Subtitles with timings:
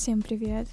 [0.00, 0.68] Всем привет!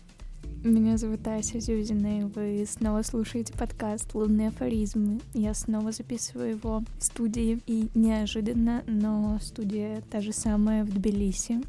[0.64, 5.20] Меня зовут Ася Зюзина, и вы снова слушаете подкаст «Лунные афоризмы».
[5.34, 11.64] Я снова записываю его в студии, и неожиданно, но студия та же самая в Тбилиси.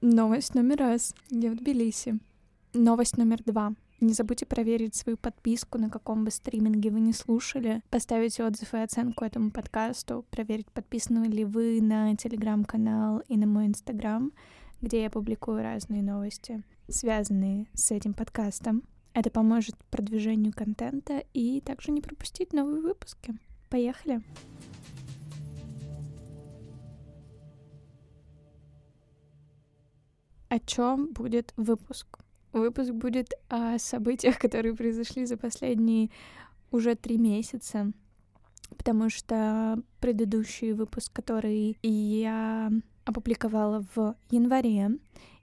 [0.00, 1.16] Новость номер раз.
[1.30, 2.20] Я в Тбилиси.
[2.74, 3.74] Новость номер два.
[3.98, 8.78] Не забудьте проверить свою подписку, на каком бы стриминге вы не слушали, поставить отзыв и
[8.78, 14.32] оценку этому подкасту, проверить, подписаны ли вы на телеграм-канал и на мой инстаграм,
[14.82, 18.82] где я публикую разные новости, связанные с этим подкастом.
[19.14, 23.34] Это поможет продвижению контента и также не пропустить новые выпуски.
[23.70, 24.22] Поехали!
[30.50, 32.18] О чем будет выпуск?
[32.56, 36.08] Выпуск будет о событиях, которые произошли за последние
[36.70, 37.92] уже три месяца,
[38.78, 42.72] потому что предыдущий выпуск, который я
[43.04, 44.90] опубликовала в январе,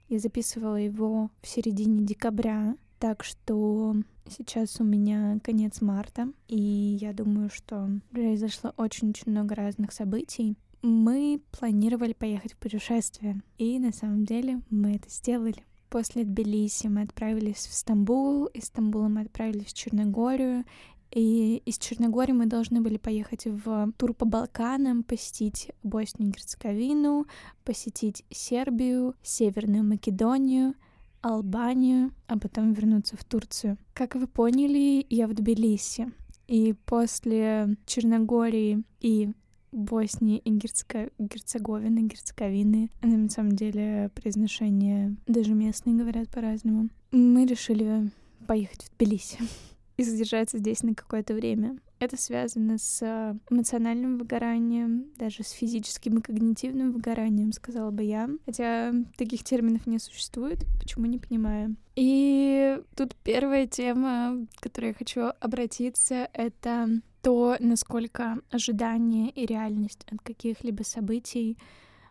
[0.08, 3.94] я записывала его в середине декабря, так что
[4.28, 10.56] сейчас у меня конец марта, и я думаю, что произошло очень-очень много разных событий.
[10.82, 15.64] Мы планировали поехать в путешествие, и на самом деле мы это сделали.
[15.94, 20.64] После Тбилиси мы отправились в Стамбул, из Стамбула мы отправились в Черногорию,
[21.12, 27.26] и из Черногории мы должны были поехать в тур по Балканам, посетить Боснию и Герцеговину,
[27.62, 30.74] посетить Сербию, Северную Македонию,
[31.20, 33.78] Албанию, а потом вернуться в Турцию.
[33.92, 36.10] Как вы поняли, я в Тбилиси.
[36.48, 39.32] И после Черногории и
[39.74, 41.12] Боснии и Герцег...
[41.18, 42.90] Герцеговины, Герцеговины.
[43.02, 46.88] На самом деле произношение даже местные говорят по-разному.
[47.10, 48.10] Мы решили
[48.46, 49.38] поехать в Тбилиси
[49.96, 51.78] и задержаться здесь на какое-то время.
[52.00, 53.02] Это связано с
[53.48, 58.28] эмоциональным выгоранием, даже с физическим и когнитивным выгоранием, сказала бы я.
[58.44, 61.76] Хотя таких терминов не существует, почему не понимаю.
[61.96, 70.04] И тут первая тема, к которой я хочу обратиться, это то, насколько ожидание и реальность
[70.12, 71.56] от каких-либо событий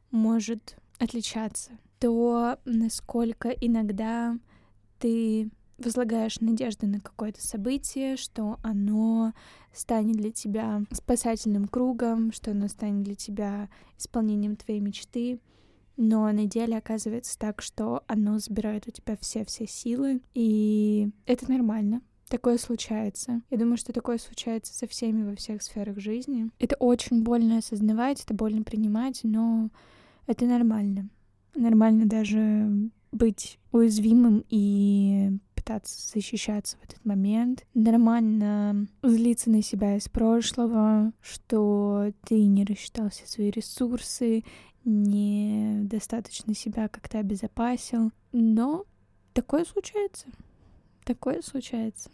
[0.09, 4.35] может отличаться, то, насколько иногда
[4.97, 9.34] ты возлагаешь надежды на какое-то событие, что оно
[9.72, 13.69] станет для тебя спасательным кругом, что оно станет для тебя
[14.00, 15.40] исполнением твоей мечты,
[15.96, 22.02] но на деле оказывается так, что оно забирает у тебя все-все силы, и это нормально.
[22.34, 23.44] Такое случается.
[23.52, 26.50] Я думаю, что такое случается со всеми во всех сферах жизни.
[26.58, 29.70] Это очень больно осознавать, это больно принимать, но
[30.26, 31.10] это нормально.
[31.54, 37.68] Нормально даже быть уязвимым и пытаться защищаться в этот момент.
[37.76, 44.44] Нормально злиться на себя из прошлого, что ты не рассчитал все свои ресурсы,
[44.86, 48.12] недостаточно себя как-то обезопасил.
[48.32, 48.86] Но
[49.34, 50.26] такое случается.
[51.06, 52.10] Такое случается.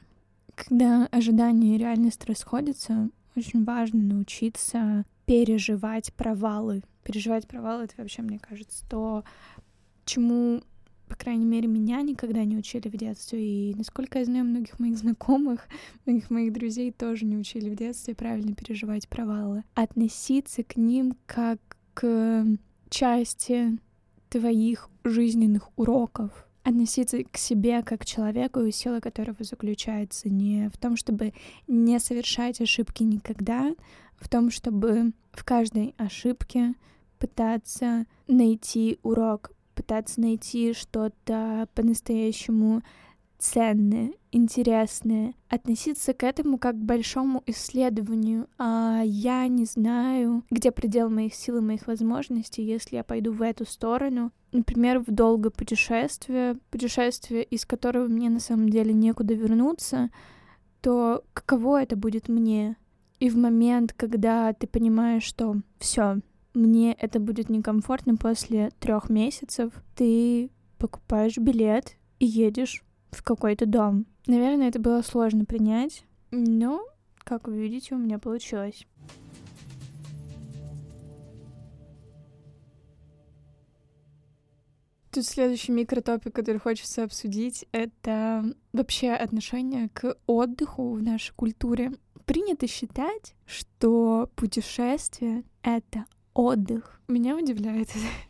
[0.59, 6.83] Когда ожидания и реальность расходятся, очень важно научиться переживать провалы.
[7.03, 9.23] Переживать провалы— это вообще, мне кажется, то,
[10.03, 10.61] чему,
[11.07, 13.39] по крайней мере, меня никогда не учили в детстве.
[13.41, 15.65] И, насколько я знаю, многих моих знакомых,
[16.05, 19.63] многих моих друзей тоже не учили в детстве правильно переживать провалы.
[19.75, 21.59] Относиться к ним как
[21.93, 22.45] к
[22.89, 23.79] части
[24.29, 30.77] твоих жизненных уроков— относиться к себе как к человеку, и сила которого заключается не в
[30.77, 31.33] том, чтобы
[31.67, 33.73] не совершать ошибки никогда,
[34.19, 36.73] в том, чтобы в каждой ошибке
[37.17, 42.81] пытаться найти урок, пытаться найти что-то по-настоящему
[43.39, 48.47] ценное, интересное, относиться к этому как к большому исследованию.
[48.57, 53.41] А я не знаю, где предел моих сил и моих возможностей, если я пойду в
[53.41, 54.31] эту сторону.
[54.51, 60.09] Например, в долгое путешествие, путешествие, из которого мне на самом деле некуда вернуться,
[60.81, 62.75] то каково это будет мне?
[63.19, 66.19] И в момент, когда ты понимаешь, что все,
[66.53, 74.06] мне это будет некомфортно после трех месяцев, ты покупаешь билет и едешь в какой-то дом.
[74.27, 76.85] Наверное, это было сложно принять, но,
[77.19, 78.85] как вы видите, у меня получилось.
[85.11, 91.94] Тут следующий микротопик, который хочется обсудить, это вообще отношение к отдыху в нашей культуре.
[92.25, 96.05] Принято считать, что путешествие— это
[96.35, 97.01] отдых.
[97.07, 97.89] Меня удивляет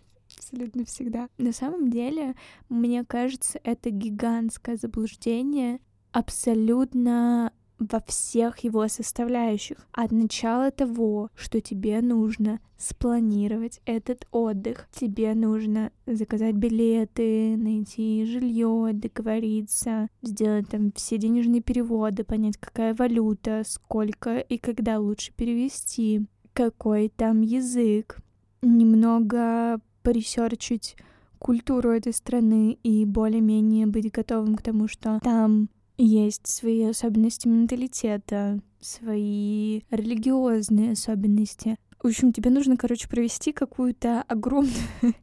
[0.49, 1.29] абсолютно всегда.
[1.37, 2.35] На самом деле,
[2.69, 5.79] мне кажется, это гигантское заблуждение
[6.11, 9.77] абсолютно во всех его составляющих.
[9.93, 14.89] От начала того, что тебе нужно спланировать этот отдых.
[14.91, 23.63] Тебе нужно заказать билеты, найти жилье, договориться, сделать там все денежные переводы, понять, какая валюта,
[23.65, 28.17] сколько и когда лучше перевести, какой там язык,
[28.61, 30.95] немного поресерчить
[31.39, 38.59] культуру этой страны и более-менее быть готовым к тому, что там есть свои особенности менталитета,
[38.79, 41.77] свои религиозные особенности.
[42.01, 44.73] В общем, тебе нужно, короче, провести какую-то огромную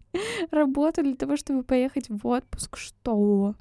[0.50, 2.76] работу для того, чтобы поехать в отпуск.
[2.76, 3.54] Что?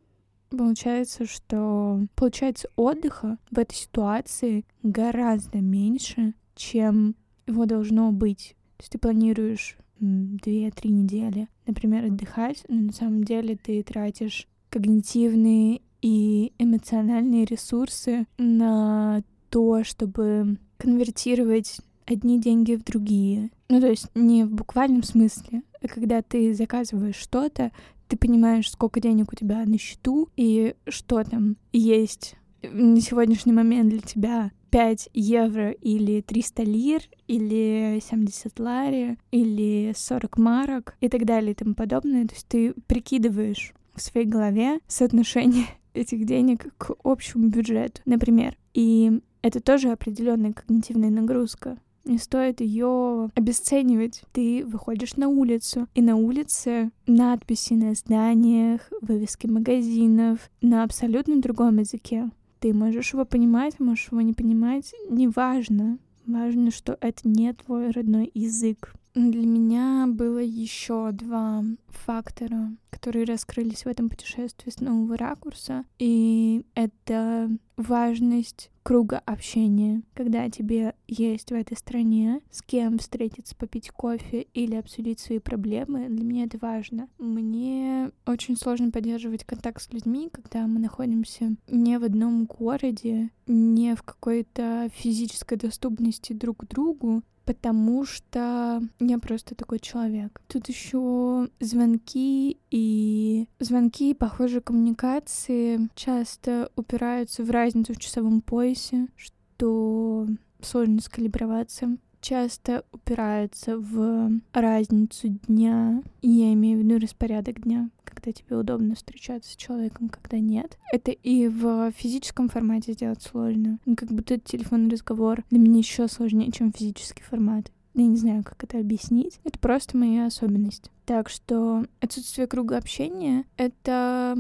[0.50, 7.16] Получается, что получается отдыха в этой ситуации гораздо меньше, чем
[7.48, 8.56] его должно быть.
[8.78, 15.82] То есть ты планируешь две-три недели, например, отдыхать, но на самом деле ты тратишь когнитивные
[16.02, 23.50] и эмоциональные ресурсы на то, чтобы конвертировать одни деньги в другие.
[23.70, 27.72] Ну, то есть не в буквальном смысле, а когда ты заказываешь что-то,
[28.08, 33.90] ты понимаешь, сколько денег у тебя на счету и что там есть на сегодняшний момент
[33.90, 41.24] для тебя 5 евро или 300 лир, или 70 лари, или 40 марок и так
[41.24, 42.28] далее и тому подобное.
[42.28, 48.58] То есть ты прикидываешь в своей голове соотношение этих денег к общему бюджету, например.
[48.74, 51.78] И это тоже определенная когнитивная нагрузка.
[52.04, 54.24] Не стоит ее обесценивать.
[54.34, 61.78] Ты выходишь на улицу, и на улице надписи на зданиях, вывески магазинов на абсолютно другом
[61.78, 62.30] языке.
[62.60, 66.00] Ты можешь его понимать, можешь его не понимать, неважно.
[66.26, 68.94] Важно, что это не твой родной язык.
[69.16, 75.86] Для меня было еще два фактора, которые раскрылись в этом путешествии с нового ракурса.
[76.00, 83.90] И это важность круга общения, когда тебе есть в этой стране с кем встретиться, попить
[83.90, 87.08] кофе или обсудить свои проблемы, для меня это важно.
[87.18, 93.96] Мне очень сложно поддерживать контакт с людьми, когда мы находимся не в одном городе, не
[93.96, 100.42] в какой-то физической доступности друг к другу, потому что я просто такой человек.
[100.48, 110.28] Тут еще звонки и звонки, похоже, коммуникации часто упираются в разницу в часовом поясе, что
[110.62, 116.02] сложно скалиброваться часто упираются в разницу дня.
[116.24, 120.80] Я имею в виду распорядок дня, когда тебе удобно встречаться с человеком, когда нет.
[120.92, 123.78] Это и в физическом формате сделать сложно.
[123.86, 127.72] Ну, как будто телефонный разговор для меня еще сложнее, чем физический формат.
[127.94, 129.40] Я не знаю, как это объяснить.
[129.44, 130.90] Это просто моя особенность.
[131.06, 134.36] Так что отсутствие круга общения— это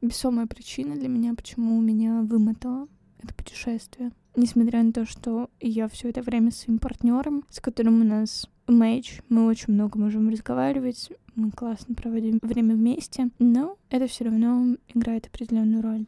[0.00, 2.88] весомая причина для меня, почему меня вымотало
[3.22, 4.10] это путешествие.
[4.36, 8.48] Несмотря на то, что я все это время с своим партнером, с которым у нас
[8.66, 14.76] мэйч, мы очень много можем разговаривать, мы классно проводим время вместе, но это все равно
[14.88, 16.06] играет определенную роль.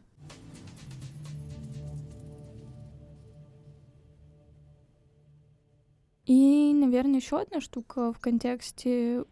[6.25, 9.23] И, наверное, еще одна штука в контексте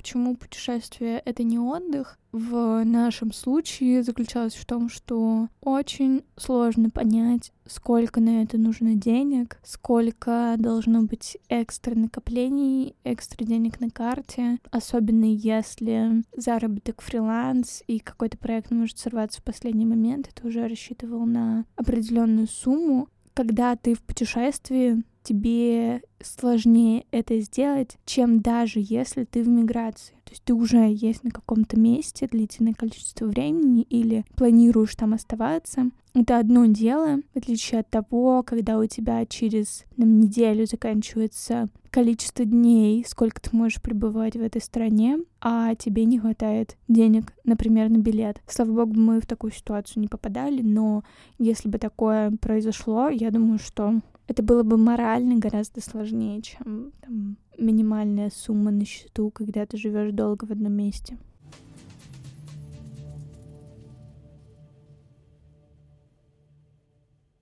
[0.00, 7.52] почему путешествие— это не отдых, в нашем случае заключалось в том, что очень сложно понять,
[7.66, 15.26] сколько на это нужно денег, сколько должно быть экстра накоплений, экстра денег на карте, особенно
[15.26, 21.66] если заработок фриланс и какой-то проект может сорваться в последний момент, ты уже рассчитывал на
[21.76, 23.08] определенную сумму.
[23.34, 30.14] Когда ты в путешествии, тебе сложнее это сделать, чем даже если ты в миграции.
[30.24, 35.90] То есть ты уже есть на каком-то месте длительное количество времени или планируешь там оставаться.
[36.14, 42.44] Это одно дело, в отличие от того, когда у тебя через там, неделю заканчивается количество
[42.44, 47.98] дней, сколько ты можешь пребывать в этой стране, а тебе не хватает денег, например, на
[47.98, 48.40] билет.
[48.46, 51.04] Слава богу, мы в такую ситуацию не попадали, но
[51.38, 54.00] если бы такое произошло, я думаю, что
[54.30, 60.12] это было бы морально гораздо сложнее, чем там, минимальная сумма на счету, когда ты живешь
[60.12, 61.18] долго в одном месте.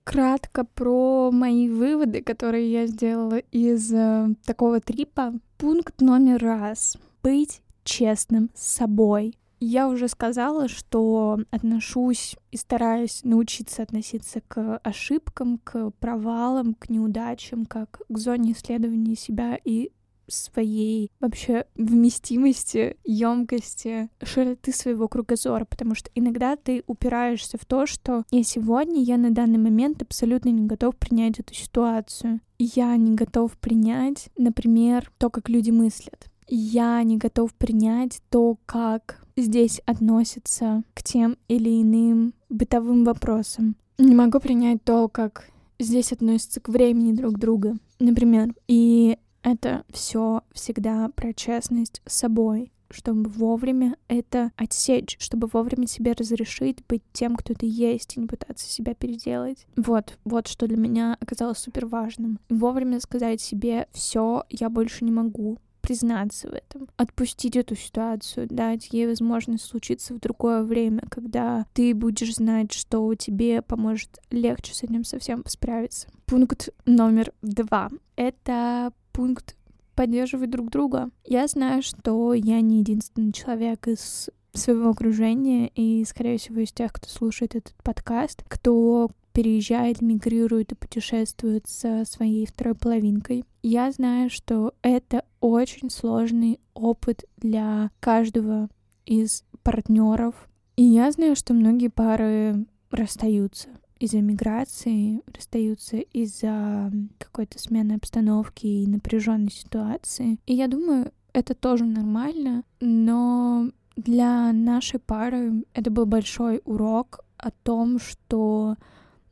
[0.03, 5.35] Кратко про мои выводы, которые я сделала из э, такого трипа.
[5.59, 6.97] Пункт номер раз.
[7.21, 9.38] Быть честным с собой.
[9.59, 17.65] Я уже сказала, что отношусь и стараюсь научиться относиться к ошибкам, к провалам, к неудачам,
[17.65, 19.91] как к зоне исследования себя и
[20.31, 28.23] своей вообще вместимости, емкости, широты своего кругозора, потому что иногда ты упираешься в то, что
[28.31, 32.41] я сегодня, я на данный момент абсолютно не готов принять эту ситуацию.
[32.57, 36.29] Я не готов принять, например, то, как люди мыслят.
[36.47, 43.75] Я не готов принять то, как здесь относятся к тем или иным бытовым вопросам.
[43.97, 48.53] Не могу принять то, как здесь относятся к времени друг друга, например.
[48.67, 56.13] И это все всегда про честность с собой, чтобы вовремя это отсечь, чтобы вовремя себе
[56.13, 59.67] разрешить быть тем, кто ты есть, и не пытаться себя переделать.
[59.75, 62.39] Вот, вот что для меня оказалось супер важным.
[62.49, 68.89] Вовремя сказать себе, все, я больше не могу, признаться в этом, отпустить эту ситуацию, дать
[68.91, 74.83] ей возможность случиться в другое время, когда ты будешь знать, что тебе поможет легче с
[74.83, 76.07] этим совсем справиться.
[76.25, 79.55] Пункт номер два— это пункт
[79.95, 81.09] поддерживать друг друга.
[81.25, 86.93] Я знаю, что я не единственный человек из своего окружения и, скорее всего, из тех,
[86.93, 93.45] кто слушает этот подкаст, кто переезжает, мигрирует и путешествует со своей второй половинкой.
[93.63, 98.67] Я знаю, что это очень сложный опыт для каждого
[99.05, 100.35] из партнеров.
[100.75, 108.87] И я знаю, что многие пары расстаются из-за миграции, расстаются из-за какой-то смены обстановки и
[108.87, 110.37] напряженной ситуации.
[110.47, 117.51] И я думаю, это тоже нормально, но для нашей пары это был большой урок о
[117.51, 118.75] том, что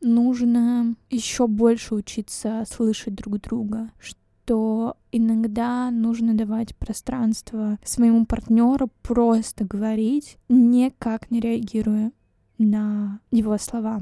[0.02, 9.66] нужно еще больше учиться слышать друг друга, что иногда нужно давать пространство своему партнеру просто
[9.66, 12.12] говорить, никак не реагируя
[12.58, 14.02] на его слова.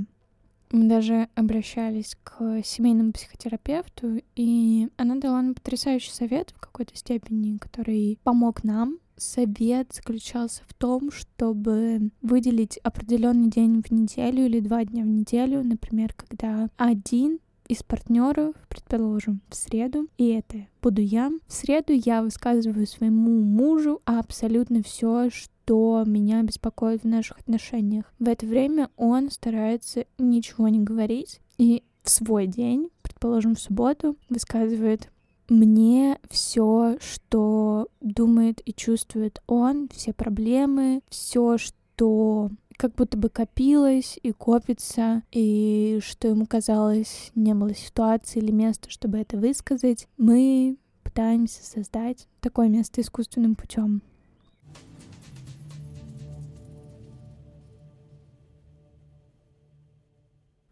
[0.71, 7.57] Мы даже обращались к семейному психотерапевту, и она дала нам потрясающий совет в какой-то степени,
[7.57, 14.85] который помог нам совет заключался в том, чтобы выделить определенный день в неделю или два
[14.85, 21.31] дня в неделю, например, когда один из партнеров, предположим, в среду, и это буду я.
[21.47, 28.13] В среду я высказываю своему мужу абсолютно все, что меня беспокоит в наших отношениях.
[28.19, 34.15] В это время он старается ничего не говорить, и в свой день, предположим, в субботу,
[34.29, 35.09] высказывает
[35.49, 44.19] мне все, что думает и чувствует он, все проблемы, все, что как будто бы копилось
[44.21, 50.77] и копится, и что ему казалось, не было ситуации или места, чтобы это высказать, мы
[51.03, 54.01] пытаемся создать такое место искусственным путем.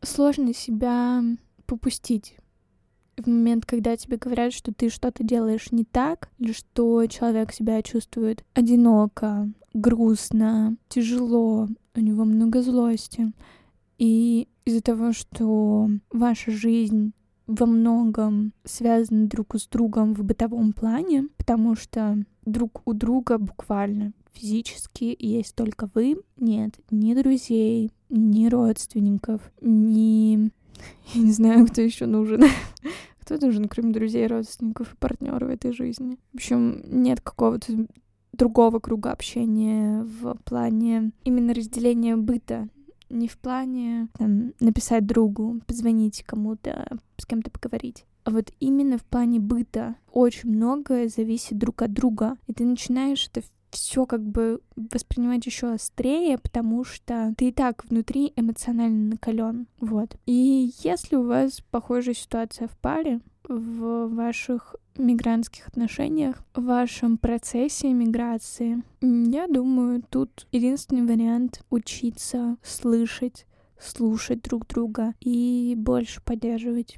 [0.02, 1.24] Сложно себя
[1.66, 2.36] попустить
[3.18, 7.82] в момент, когда тебе говорят, что ты что-то делаешь не так, или что человек себя
[7.82, 13.32] чувствует одиноко, грустно, тяжело, у него много злости.
[13.98, 17.14] И из-за того, что ваша жизнь
[17.48, 24.14] во многом связаны друг с другом в бытовом плане, потому что друг у друга буквально
[24.32, 26.18] физически есть только вы.
[26.38, 30.52] Нет ни друзей, ни родственников, ни
[31.14, 32.44] я не знаю, кто еще нужен.
[33.22, 36.18] кто нужен, кроме друзей, родственников и партнеров в этой жизни?
[36.34, 37.88] В общем, нет какого-то
[38.34, 42.68] другого круга общения в плане именно разделения быта.
[43.10, 48.06] Не в плане там, написать другу, позвонить кому-то, с кем-то поговорить.
[48.24, 52.38] А вот именно в плане быта очень многое зависит друг от друга.
[52.48, 57.84] И ты начинаешь это все как бы воспринимать еще острее, потому что ты и так
[57.86, 59.68] внутри эмоционально накален.
[59.80, 60.16] Вот.
[60.26, 67.92] И если у вас похожая ситуация в паре, в ваших мигрантских отношениях, в вашем процессе
[67.92, 73.48] миграции, я думаю, тут единственный вариант учиться слышать,
[73.80, 76.98] слушать друг друга и больше поддерживать.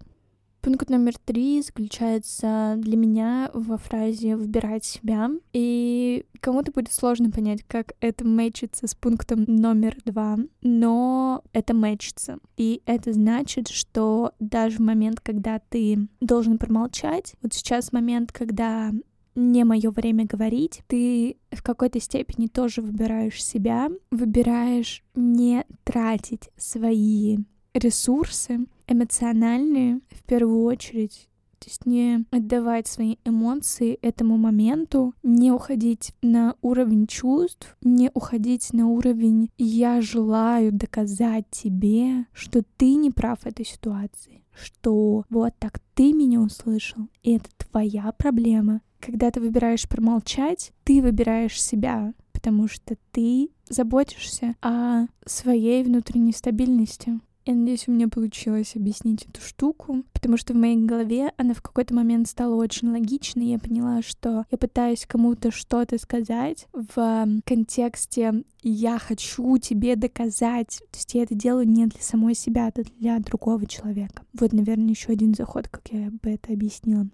[0.65, 5.29] Пункт номер три заключается для меня во фразе «выбирать себя».
[5.53, 12.39] И кому-то будет сложно понять, как это мэчится с пунктом номер два, но это мэчится.
[12.57, 18.91] И это значит, что даже в момент, когда ты должен промолчать, вот сейчас момент, когда
[19.35, 27.37] не мое время говорить, ты в какой-то степени тоже выбираешь себя, выбираешь не тратить свои
[27.75, 31.27] ресурсы эмоциональные в первую очередь.
[31.59, 38.71] То есть не отдавать свои эмоции этому моменту, не уходить на уровень чувств, не уходить
[38.73, 45.53] на уровень «я желаю доказать тебе, что ты не прав в этой ситуации» что вот
[45.59, 52.13] так ты меня услышал, и это твоя проблема, когда ты выбираешь промолчать, ты выбираешь себя,
[52.31, 57.19] потому что ты заботишься о своей внутренней стабильности.
[57.45, 61.61] Я надеюсь, у меня получилось объяснить эту штуку, потому что в моей голове она в
[61.61, 63.45] какой-то момент стала очень логичной.
[63.45, 70.79] Я поняла, что я пытаюсь кому-то что-то сказать в контексте «я хочу тебе доказать».
[70.91, 74.23] То есть я это делаю не для самой себя, а для другого человека.
[74.33, 77.07] Вот, наверное, еще один заход, как я бы это объяснила.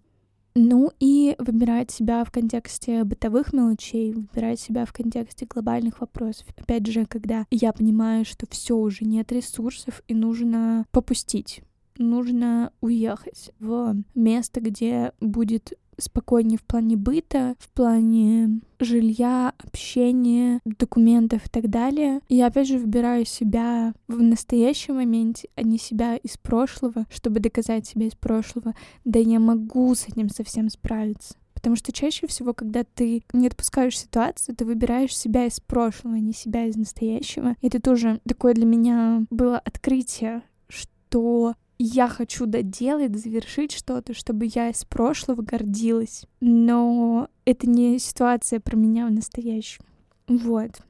[0.54, 6.48] Ну и выбирать себя в контексте бытовых мелочей, выбирать себя в контексте глобальных вопросов.
[6.58, 11.62] Опять же, когда я понимаю, что все уже нет ресурсов и нужно попустить
[11.98, 21.46] нужно уехать в место, где будет спокойнее в плане быта, в плане жилья, общения, документов
[21.46, 22.22] и так далее.
[22.30, 27.86] Я опять же выбираю себя в настоящем моменте, а не себя из прошлого, чтобы доказать
[27.86, 28.74] себе из прошлого.
[29.06, 31.36] Да я могу с этим совсем справиться.
[31.54, 36.20] Потому что чаще всего, когда ты не отпускаешь ситуацию, ты выбираешь себя из прошлого, а
[36.20, 37.56] не себя из настоящего.
[37.62, 44.48] И это тоже такое для меня было открытие, что я хочу доделать, завершить что-то, чтобы
[44.54, 46.26] я из прошлого гордилась.
[46.40, 49.84] Но это не ситуация про меня в настоящем.
[50.28, 50.82] Вот.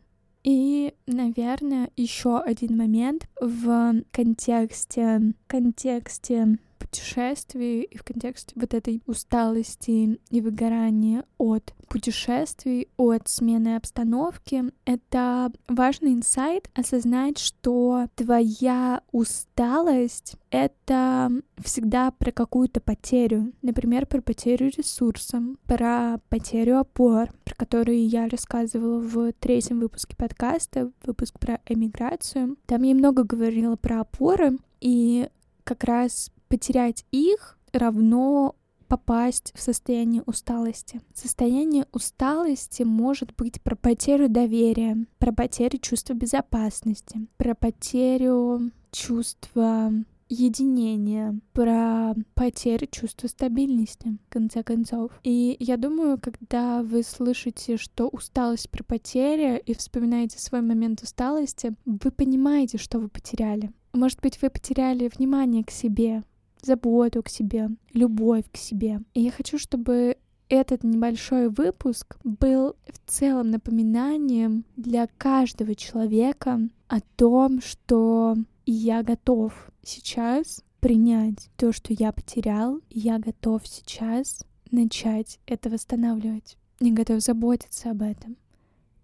[0.44, 10.18] И, наверное, еще один момент в контексте, контексте путешествий и в контексте вот этой усталости
[10.30, 21.30] и выгорания от путешествий, от смены обстановки, это важный инсайт осознать, что твоя усталость— это
[21.62, 23.52] всегда про какую-то потерю.
[23.62, 30.92] Например, про потерю ресурса, про потерю опор, про которые я рассказывала в третьем выпуске подкаста,
[31.04, 32.56] выпуск про эмиграцию.
[32.66, 35.30] Там я много говорила про опоры, и
[35.64, 38.56] как раз потерять их равно
[38.88, 41.00] попасть в состояние усталости.
[41.14, 49.94] Состояние усталости может быть про потерю доверия, про потерю чувства безопасности, про потерю чувства
[50.28, 55.12] единения, про потерю чувства стабильности, в конце концов.
[55.24, 61.76] И я думаю, когда вы слышите, что усталость про потерю и вспоминаете свой момент усталости,
[61.86, 63.72] вы понимаете, что вы потеряли.
[63.94, 66.24] Может быть, вы потеряли внимание к себе,
[66.62, 69.02] заботу к себе, любовь к себе.
[69.14, 77.00] И я хочу, чтобы этот небольшой выпуск был в целом напоминанием для каждого человека о
[77.16, 85.70] том, что я готов сейчас принять то, что я потерял, я готов сейчас начать это
[85.70, 86.58] восстанавливать.
[86.80, 88.36] Я готов заботиться об этом,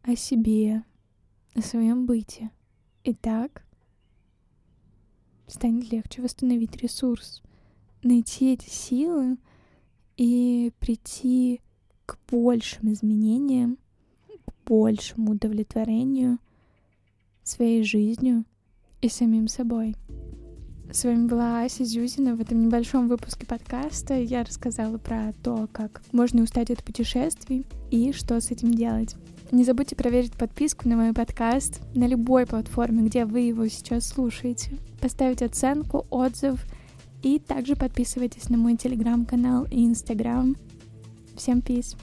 [0.01, 0.83] о себе,
[1.55, 2.49] о своем быте.
[3.03, 3.63] Итак,
[5.47, 7.41] станет легче восстановить ресурс,
[8.03, 9.37] найти эти силы
[10.17, 11.61] и прийти
[12.05, 13.77] к большим изменениям,
[14.45, 16.37] к большему удовлетворению
[17.43, 18.43] своей жизнью
[19.01, 19.95] и самим собой.
[20.91, 22.35] С вами была Ася Зюзина.
[22.35, 28.13] В этом небольшом выпуске подкаста я рассказала про то, как можно устать от путешествий и
[28.13, 29.15] что с этим делать.
[29.51, 34.77] Не забудьте проверить подписку на мой подкаст на любой платформе, где вы его сейчас слушаете.
[34.99, 36.65] Поставить оценку, отзыв—
[37.23, 40.55] и также подписывайтесь на мой телеграм-канал и инстаграм.
[41.35, 41.95] Всем пиз!